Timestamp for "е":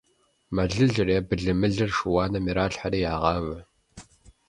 1.17-1.19